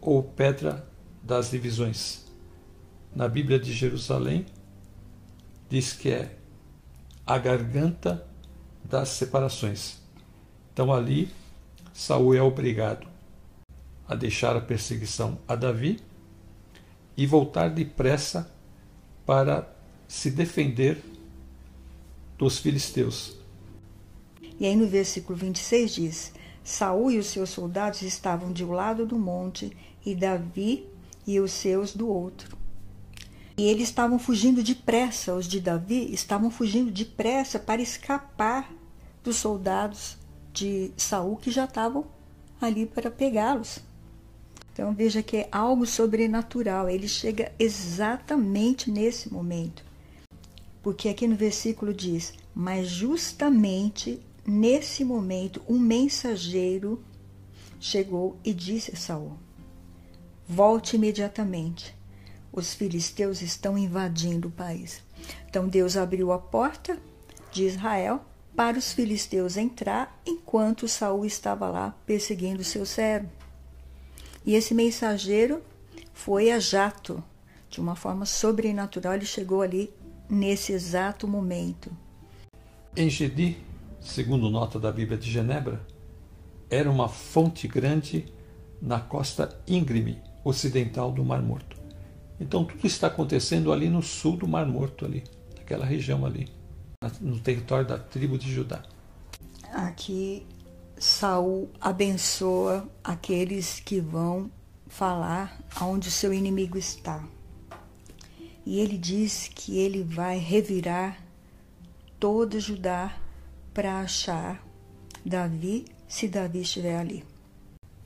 [0.00, 0.86] ou pedra
[1.22, 2.24] das divisões.
[3.14, 4.46] Na Bíblia de Jerusalém
[5.68, 6.36] diz que é
[7.26, 8.26] a garganta
[8.84, 9.98] das separações.
[10.72, 11.30] Então ali
[11.92, 13.06] Saul é obrigado
[14.06, 16.00] a deixar a perseguição a Davi
[17.16, 18.50] e voltar depressa
[19.24, 19.68] para
[20.08, 21.02] se defender
[22.36, 23.36] dos filisteus.
[24.58, 26.32] E aí no versículo 26 diz:
[26.64, 30.88] Saul e os seus soldados estavam de um lado do monte e Davi
[31.26, 32.56] e os seus do outro.
[33.56, 38.72] E eles estavam fugindo depressa, os de Davi estavam fugindo depressa para escapar
[39.22, 40.16] dos soldados
[40.52, 42.06] de Saul que já estavam
[42.60, 43.78] ali para pegá-los.
[44.72, 49.84] Então veja que é algo sobrenatural, ele chega exatamente nesse momento.
[50.82, 57.02] Porque aqui no versículo diz: Mas justamente nesse momento um mensageiro
[57.80, 59.38] chegou e disse a Saul:
[60.48, 61.94] Volte imediatamente.
[62.52, 65.02] Os filisteus estão invadindo o país.
[65.48, 66.96] Então Deus abriu a porta
[67.50, 73.28] de Israel para os filisteus entrar enquanto Saul estava lá perseguindo seu servo.
[74.46, 75.62] E esse mensageiro
[76.12, 77.22] foi a jato,
[77.68, 79.92] de uma forma sobrenatural, ele chegou ali
[80.28, 81.90] nesse exato momento.
[82.96, 83.58] Engedi,
[84.04, 85.80] segundo nota da Bíblia de Genebra,
[86.70, 88.26] era uma fonte grande
[88.80, 91.76] na costa íngreme ocidental do Mar Morto.
[92.38, 95.24] Então tudo está acontecendo ali no sul do Mar Morto, ali,
[95.56, 96.48] naquela região ali,
[97.20, 98.82] no território da tribo de Judá.
[99.72, 100.46] Aqui
[100.98, 104.50] Saul abençoa aqueles que vão
[104.86, 107.24] falar aonde o seu inimigo está.
[108.66, 111.18] E ele diz que ele vai revirar
[112.18, 113.14] todo Judá
[113.74, 114.64] para achar
[115.26, 117.24] Davi, se Davi estiver ali.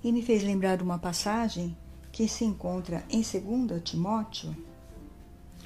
[0.03, 1.77] E me fez lembrar uma passagem
[2.11, 4.57] que se encontra em 2 Timóteo,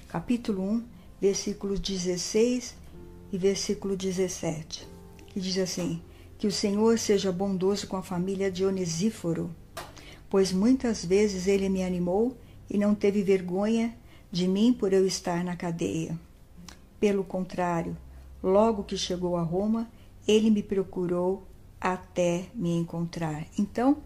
[0.09, 0.85] capítulo 1,
[1.21, 2.75] versículos 16
[3.33, 4.89] e versículo 17,
[5.29, 6.03] que diz assim:
[6.37, 9.55] que o Senhor seja bondoso com a família de Onesíforo,
[10.29, 12.37] pois muitas vezes ele me animou
[12.69, 13.97] e não teve vergonha
[14.33, 16.19] de mim por eu estar na cadeia.
[16.99, 17.97] Pelo contrário,
[18.43, 19.91] logo que chegou a Roma,
[20.27, 21.47] ele me procurou
[21.81, 23.47] até me encontrar.
[23.59, 23.99] Então,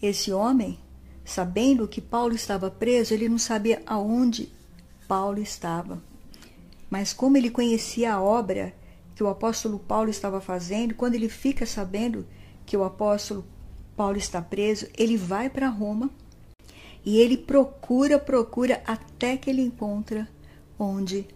[0.00, 0.78] esse homem,
[1.24, 4.52] sabendo que Paulo estava preso, ele não sabia aonde
[5.06, 6.02] Paulo estava.
[6.90, 8.74] Mas como ele conhecia a obra
[9.14, 12.26] que o apóstolo Paulo estava fazendo, quando ele fica sabendo
[12.64, 13.44] que o apóstolo
[13.96, 16.10] Paulo está preso, ele vai para Roma
[17.04, 20.28] e ele procura, procura até que ele encontra
[20.78, 21.26] onde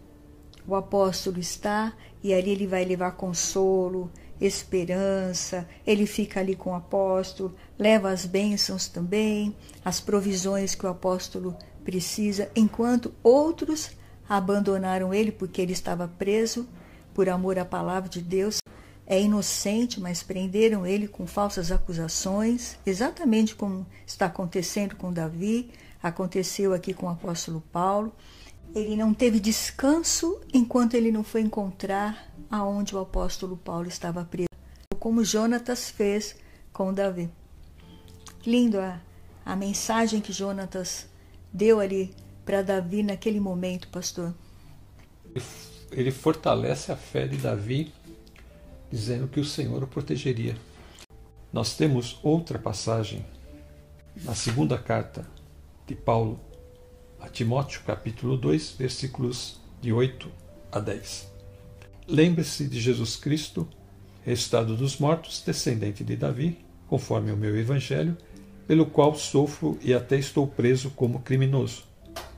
[0.67, 6.75] o apóstolo está e ali ele vai levar consolo, esperança, ele fica ali com o
[6.75, 9.55] apóstolo, leva as bênçãos também,
[9.85, 13.91] as provisões que o apóstolo precisa, enquanto outros
[14.29, 16.69] abandonaram ele porque ele estava preso
[17.15, 18.59] por amor à palavra de Deus,
[19.07, 25.71] é inocente, mas prenderam ele com falsas acusações, exatamente como está acontecendo com Davi.
[26.03, 28.13] aconteceu aqui com o apóstolo Paulo.
[28.75, 34.49] Ele não teve descanso enquanto ele não foi encontrar aonde o apóstolo Paulo estava preso,
[34.99, 36.37] como Jonatas fez
[36.73, 37.29] com Davi.
[38.47, 38.99] Lindo a,
[39.45, 41.07] a mensagem que Jonatas
[41.53, 42.15] deu ali
[42.47, 44.35] para Davi naquele momento, pastor.
[45.91, 47.93] Ele fortalece a fé de Davi,
[48.91, 50.57] dizendo que o Senhor o protegeria.
[51.53, 53.25] Nós temos outra passagem
[54.25, 55.27] na segunda carta
[55.87, 56.41] de Paulo
[57.23, 60.29] a Timóteo, capítulo 2, versículos de 8
[60.73, 61.31] a 10.
[62.09, 63.69] Lembre-se de Jesus Cristo,
[64.25, 66.59] ressuscitado dos mortos, descendente de Davi,
[66.89, 68.17] conforme o meu evangelho,
[68.67, 71.85] pelo qual sofro e até estou preso como criminoso.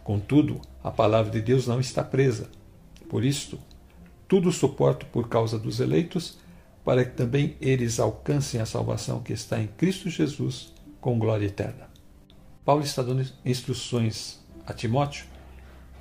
[0.04, 2.50] Contudo, a palavra de Deus não está presa.
[3.08, 3.58] Por isto,
[4.28, 6.38] tudo suporto por causa dos eleitos,
[6.84, 11.88] para que também eles alcancem a salvação que está em Cristo Jesus com glória eterna.
[12.66, 15.26] Paulo está dando instruções a Timóteo.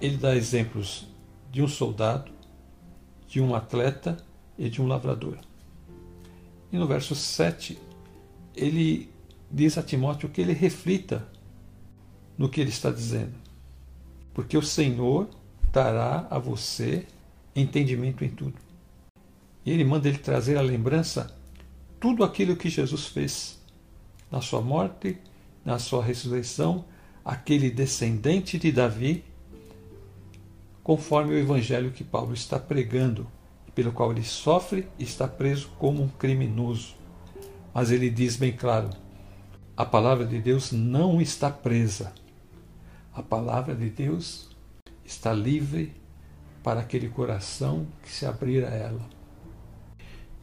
[0.01, 1.07] Ele dá exemplos
[1.51, 2.31] de um soldado,
[3.27, 4.17] de um atleta
[4.57, 5.37] e de um lavrador.
[6.71, 7.79] E no verso 7,
[8.55, 9.09] ele
[9.51, 11.27] diz a Timóteo que ele reflita
[12.37, 13.35] no que ele está dizendo.
[14.33, 15.29] Porque o Senhor
[15.71, 17.05] dará a você
[17.55, 18.55] entendimento em tudo.
[19.65, 21.35] E ele manda ele trazer à lembrança
[21.99, 23.59] tudo aquilo que Jesus fez
[24.29, 25.17] na sua morte,
[25.63, 26.83] na sua ressurreição,
[27.23, 29.23] aquele descendente de Davi,
[30.83, 33.27] conforme o evangelho que Paulo está pregando,
[33.73, 36.95] pelo qual ele sofre e está preso como um criminoso.
[37.73, 38.89] Mas ele diz bem claro:
[39.75, 42.13] a palavra de Deus não está presa.
[43.13, 44.49] A palavra de Deus
[45.05, 45.93] está livre
[46.61, 49.01] para aquele coração que se abrir a ela.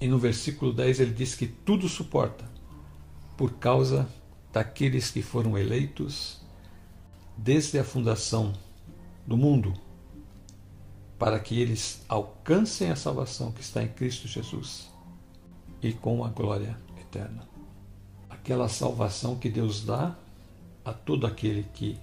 [0.01, 2.45] E no versículo 10 ele diz que tudo suporta
[3.37, 4.09] por causa
[4.53, 6.40] daqueles que foram eleitos
[7.43, 8.53] desde a fundação
[9.27, 9.73] do mundo,
[11.19, 14.91] para que eles alcancem a salvação que está em Cristo Jesus
[15.83, 17.49] e com a glória eterna.
[18.29, 20.15] Aquela salvação que Deus dá
[20.85, 21.99] a todo aquele que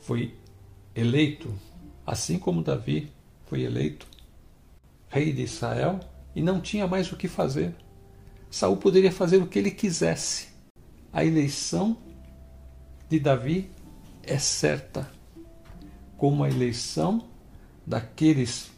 [0.00, 0.34] foi
[0.94, 1.52] eleito,
[2.06, 3.12] assim como Davi
[3.44, 4.06] foi eleito
[5.08, 6.00] rei de Israel
[6.34, 7.74] e não tinha mais o que fazer.
[8.50, 10.48] Saul poderia fazer o que ele quisesse.
[11.12, 11.98] A eleição
[13.08, 13.75] de Davi
[14.26, 15.10] é certa,
[16.16, 17.24] como a eleição
[17.86, 18.70] daqueles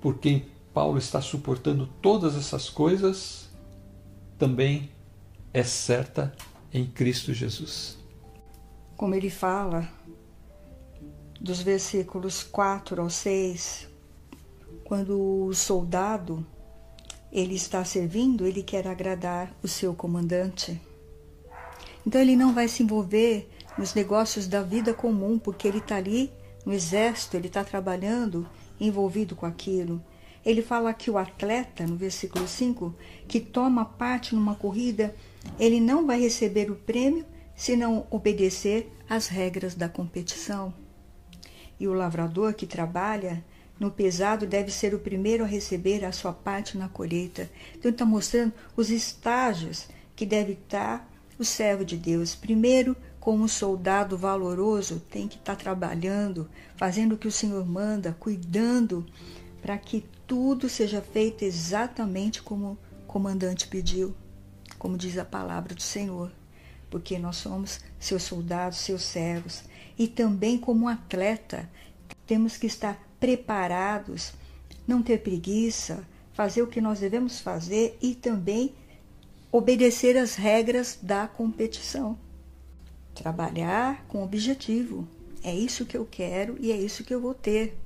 [0.00, 3.48] por quem Paulo está suportando todas essas coisas,
[4.38, 4.90] também
[5.52, 6.32] é certa
[6.72, 7.98] em Cristo Jesus.
[8.96, 9.88] Como ele fala,
[11.40, 13.88] dos versículos 4 ao 6,
[14.84, 16.46] quando o soldado
[17.30, 20.80] ele está servindo, ele quer agradar o seu comandante.
[22.06, 26.32] Então ele não vai se envolver nos negócios da vida comum, porque ele está ali
[26.66, 28.46] no exército, ele está trabalhando
[28.80, 30.02] envolvido com aquilo.
[30.44, 32.94] Ele fala que o atleta, no versículo 5,
[33.26, 35.14] que toma parte numa corrida,
[35.58, 40.72] ele não vai receber o prêmio se não obedecer às regras da competição.
[41.78, 43.44] E o lavrador que trabalha
[43.78, 47.48] no pesado deve ser o primeiro a receber a sua parte na colheita.
[47.76, 52.34] Então, está mostrando os estágios que deve estar o servo de Deus.
[52.34, 59.04] Primeiro, como soldado valoroso, tem que estar trabalhando, fazendo o que o Senhor manda, cuidando
[59.60, 64.14] para que tudo seja feito exatamente como o comandante pediu,
[64.78, 66.30] como diz a palavra do Senhor.
[66.90, 69.64] Porque nós somos seus soldados, seus servos.
[69.98, 71.68] E também, como um atleta,
[72.26, 74.32] temos que estar preparados,
[74.86, 76.02] não ter preguiça,
[76.32, 78.74] fazer o que nós devemos fazer e também
[79.50, 82.16] obedecer às regras da competição.
[83.18, 85.06] Trabalhar com objetivo.
[85.42, 87.76] É isso que eu quero e é isso que eu vou ter.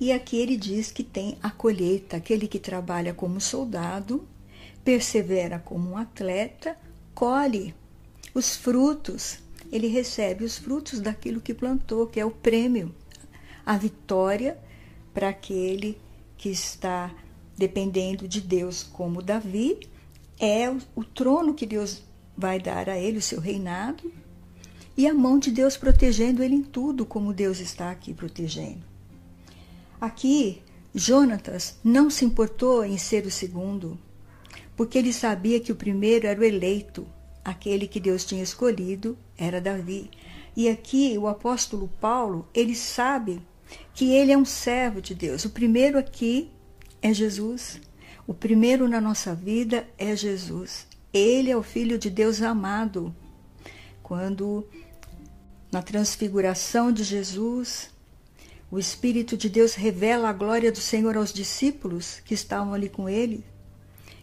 [0.00, 4.26] E aqui ele diz que tem a colheita, aquele que trabalha como soldado,
[4.84, 6.76] persevera como um atleta,
[7.14, 7.74] colhe
[8.34, 9.38] os frutos.
[9.70, 12.94] Ele recebe os frutos daquilo que plantou, que é o prêmio
[13.68, 14.56] a vitória
[15.12, 16.00] para aquele
[16.38, 17.14] que está
[17.54, 19.78] dependendo de Deus, como Davi,
[20.40, 22.02] é o, trono que Deus
[22.34, 24.10] vai dar a ele, o seu reinado,
[24.98, 28.82] e a mão de Deus protegendo ele em tudo, como Deus está aqui protegendo.
[30.00, 30.60] Aqui,
[30.92, 33.96] Jonatas não se importou em ser o segundo,
[34.76, 37.06] porque ele sabia que o primeiro era o eleito,
[37.44, 40.10] aquele que Deus tinha escolhido era Davi.
[40.56, 43.40] E aqui o apóstolo Paulo, ele sabe
[43.94, 45.44] que ele é um servo de Deus.
[45.44, 46.50] O primeiro aqui
[47.00, 47.80] é Jesus.
[48.26, 50.88] O primeiro na nossa vida é Jesus.
[51.12, 53.14] Ele é o Filho de Deus amado.
[54.02, 54.66] Quando
[55.70, 57.90] na transfiguração de Jesus,
[58.70, 63.08] o Espírito de Deus revela a glória do Senhor aos discípulos que estavam ali com
[63.08, 63.44] ele.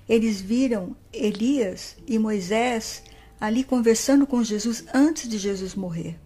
[0.08, 3.04] Eles viram Elias e Moisés
[3.40, 6.20] ali conversando com Jesus antes de Jesus morrer.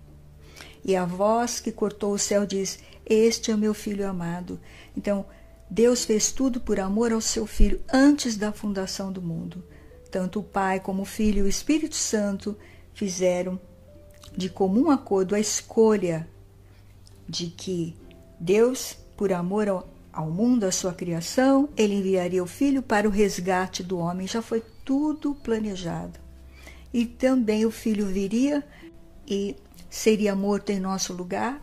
[0.84, 4.60] E a voz que cortou o céu diz: Este é o meu filho amado.
[4.96, 5.26] Então,
[5.70, 9.64] Deus fez tudo por amor ao seu filho antes da fundação do mundo.
[10.10, 12.58] Tanto o Pai como o Filho e o Espírito Santo
[12.94, 13.60] fizeram
[14.40, 16.26] de comum acordo a escolha
[17.28, 17.94] de que
[18.40, 23.12] Deus, por amor ao, ao mundo, à sua criação, ele enviaria o Filho para o
[23.12, 24.26] resgate do homem.
[24.26, 26.18] Já foi tudo planejado.
[26.94, 28.66] E também o Filho viria
[29.28, 29.58] e
[29.90, 31.62] seria morto em nosso lugar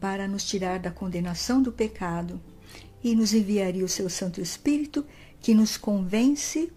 [0.00, 2.40] para nos tirar da condenação do pecado
[3.02, 5.04] e nos enviaria o seu Santo Espírito
[5.40, 6.72] que nos convence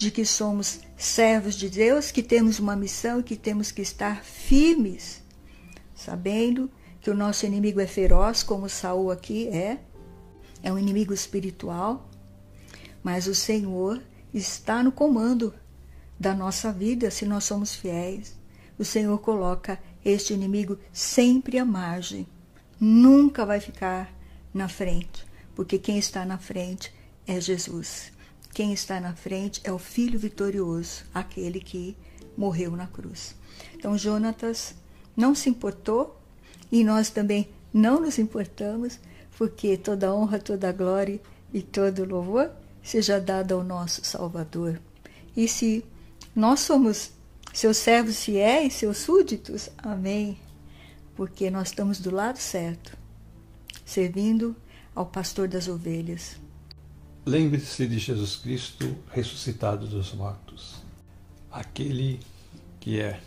[0.00, 4.24] de que somos servos de Deus, que temos uma missão e que temos que estar
[4.24, 5.22] firmes,
[5.94, 6.70] sabendo
[7.02, 9.78] que o nosso inimigo é feroz, como Saul aqui é,
[10.62, 12.08] é um inimigo espiritual,
[13.02, 15.52] mas o Senhor está no comando
[16.18, 18.34] da nossa vida se nós somos fiéis.
[18.78, 22.26] O Senhor coloca este inimigo sempre à margem,
[22.80, 24.10] nunca vai ficar
[24.54, 26.90] na frente, porque quem está na frente
[27.26, 28.18] é Jesus.
[28.52, 31.96] Quem está na frente é o Filho vitorioso, aquele que
[32.36, 33.34] morreu na cruz.
[33.74, 34.74] Então, Jonatas
[35.16, 36.20] não se importou
[36.70, 38.98] e nós também não nos importamos,
[39.38, 41.20] porque toda honra, toda glória
[41.52, 42.50] e todo louvor
[42.82, 44.80] seja dado ao nosso Salvador.
[45.36, 45.84] E se
[46.34, 47.12] nós somos
[47.52, 50.38] seus servos fiéis, seus súditos, amém,
[51.14, 52.96] porque nós estamos do lado certo,
[53.84, 54.56] servindo
[54.94, 56.36] ao pastor das ovelhas.
[57.30, 60.82] Lembre-se de Jesus Cristo ressuscitado dos mortos,
[61.48, 62.18] aquele
[62.80, 63.20] que é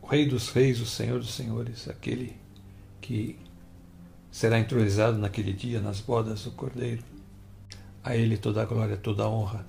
[0.00, 2.34] o Rei dos Reis, o Senhor dos Senhores, aquele
[2.98, 3.38] que
[4.32, 7.04] será entronizado naquele dia nas bodas do Cordeiro.
[8.02, 9.66] A Ele toda a glória, toda a honra,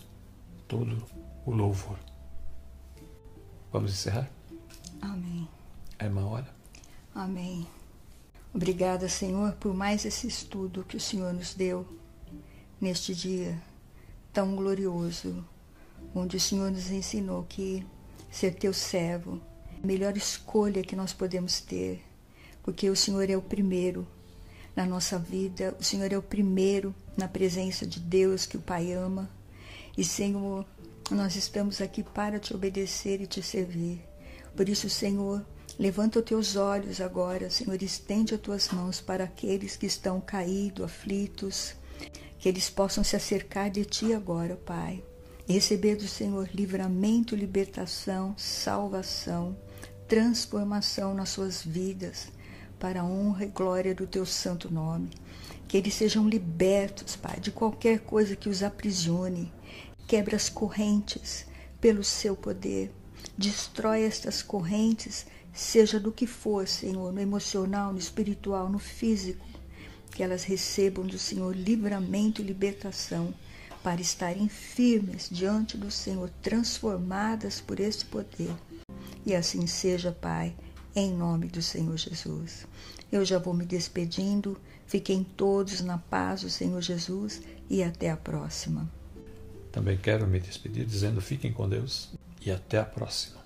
[0.65, 1.05] todo
[1.45, 1.99] o louvor.
[3.69, 4.31] Vamos encerrar?
[5.01, 5.45] Amém.
[5.99, 6.47] É uma hora.
[7.13, 7.67] Amém.
[8.53, 11.99] Obrigada, Senhor, por mais esse estudo que o Senhor nos deu
[12.81, 13.55] neste dia
[14.33, 15.45] tão glorioso,
[16.15, 17.85] onde o Senhor nos ensinou que
[18.31, 19.39] ser teu servo
[19.75, 22.01] é a melhor escolha que nós podemos ter,
[22.63, 24.07] porque o Senhor é o primeiro
[24.75, 28.93] na nossa vida, o Senhor é o primeiro na presença de Deus que o Pai
[28.93, 29.29] ama.
[29.97, 30.65] E, Senhor,
[31.11, 34.01] nós estamos aqui para te obedecer e te servir.
[34.55, 35.45] Por isso, Senhor,
[35.77, 40.85] levanta os teus olhos agora, Senhor, estende as tuas mãos para aqueles que estão caídos,
[40.85, 41.75] aflitos,
[42.41, 45.03] que eles possam se acercar de Ti agora, Pai,
[45.47, 49.55] e receber do Senhor livramento, libertação, salvação,
[50.07, 52.29] transformação nas suas vidas,
[52.79, 55.11] para a honra e glória do Teu santo nome.
[55.67, 59.53] Que eles sejam libertos, Pai, de qualquer coisa que os aprisione,
[60.07, 61.45] quebra as correntes
[61.79, 62.91] pelo Seu poder,
[63.37, 69.50] destrói estas correntes, seja do que for, Senhor, no emocional, no espiritual, no físico
[70.11, 73.33] que elas recebam do Senhor livramento e libertação
[73.83, 78.53] para estarem firmes diante do Senhor, transformadas por este poder.
[79.25, 80.53] E assim seja, Pai,
[80.95, 82.67] em nome do Senhor Jesus.
[83.11, 84.57] Eu já vou me despedindo.
[84.85, 88.89] Fiquem todos na paz do Senhor Jesus e até a próxima.
[89.71, 92.09] Também quero me despedir dizendo: fiquem com Deus
[92.45, 93.41] e até a próxima.